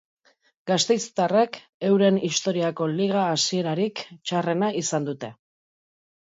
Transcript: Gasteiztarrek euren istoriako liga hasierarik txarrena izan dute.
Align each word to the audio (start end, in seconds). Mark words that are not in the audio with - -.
Gasteiztarrek 0.69 1.59
euren 1.89 2.17
istoriako 2.29 2.87
liga 2.95 3.27
hasierarik 3.35 4.03
txarrena 4.31 4.73
izan 4.83 5.07
dute. 5.11 5.33